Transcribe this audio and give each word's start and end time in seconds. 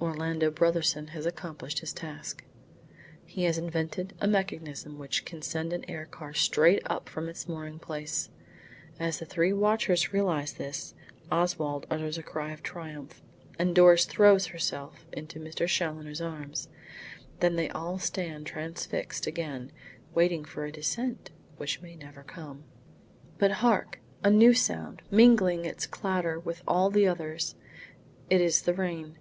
Orlando 0.00 0.50
Brotherson 0.50 1.10
has 1.10 1.24
accomplished 1.24 1.78
his 1.78 1.92
task. 1.92 2.42
He 3.24 3.44
has 3.44 3.58
invented 3.58 4.12
a 4.20 4.26
mechanism 4.26 4.98
which 4.98 5.24
can 5.24 5.40
send 5.40 5.72
an 5.72 5.88
air 5.88 6.04
car 6.04 6.34
straight 6.34 6.82
up 6.90 7.08
from 7.08 7.28
its 7.28 7.46
mooring 7.48 7.78
place. 7.78 8.28
As 8.98 9.20
the 9.20 9.24
three 9.24 9.52
watchers 9.52 10.12
realise 10.12 10.50
this, 10.50 10.94
Oswald 11.30 11.86
utters 11.92 12.18
a 12.18 12.24
cry 12.24 12.50
of 12.50 12.60
triumph, 12.60 13.22
and 13.56 13.72
Doris 13.72 14.04
throws 14.04 14.46
herself 14.46 15.06
into 15.12 15.38
Mr. 15.38 15.68
Challoner's 15.68 16.20
arms. 16.20 16.68
Then 17.38 17.54
they 17.54 17.70
all 17.70 18.00
stand 18.00 18.48
transfixed 18.48 19.28
again, 19.28 19.70
waiting 20.12 20.44
for 20.44 20.64
a 20.64 20.72
descent 20.72 21.30
which 21.56 21.80
may 21.82 21.94
never 21.94 22.24
come. 22.24 22.64
But 23.38 23.52
hark! 23.62 24.00
a 24.24 24.28
new 24.30 24.54
sound, 24.54 25.02
mingling 25.12 25.64
its 25.64 25.86
clatter 25.86 26.40
with 26.40 26.64
all 26.66 26.90
the 26.90 27.06
others. 27.06 27.54
It 28.28 28.40
is 28.40 28.62
the 28.62 28.74
rain. 28.74 29.16